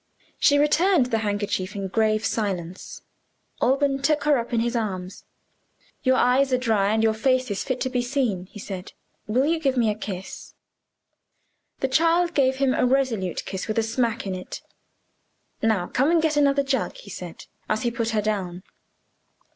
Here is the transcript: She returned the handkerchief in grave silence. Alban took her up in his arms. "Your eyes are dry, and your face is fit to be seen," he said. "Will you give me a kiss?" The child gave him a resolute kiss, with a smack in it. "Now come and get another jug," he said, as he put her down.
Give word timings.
She 0.39 0.57
returned 0.57 1.05
the 1.11 1.19
handkerchief 1.19 1.75
in 1.75 1.87
grave 1.87 2.25
silence. 2.25 3.03
Alban 3.61 4.01
took 4.01 4.23
her 4.23 4.39
up 4.39 4.51
in 4.51 4.59
his 4.61 4.75
arms. 4.75 5.25
"Your 6.01 6.15
eyes 6.15 6.51
are 6.51 6.57
dry, 6.57 6.91
and 6.91 7.03
your 7.03 7.13
face 7.13 7.51
is 7.51 7.63
fit 7.63 7.79
to 7.81 7.89
be 7.91 8.01
seen," 8.01 8.47
he 8.47 8.57
said. 8.57 8.93
"Will 9.27 9.45
you 9.45 9.59
give 9.59 9.77
me 9.77 9.91
a 9.91 9.95
kiss?" 9.95 10.55
The 11.81 11.87
child 11.87 12.33
gave 12.33 12.55
him 12.55 12.73
a 12.73 12.83
resolute 12.83 13.45
kiss, 13.45 13.67
with 13.67 13.77
a 13.77 13.83
smack 13.83 14.25
in 14.25 14.33
it. 14.33 14.63
"Now 15.61 15.85
come 15.85 16.09
and 16.09 16.19
get 16.19 16.35
another 16.35 16.63
jug," 16.63 16.95
he 16.97 17.11
said, 17.11 17.45
as 17.69 17.83
he 17.83 17.91
put 17.91 18.09
her 18.09 18.23
down. 18.23 18.63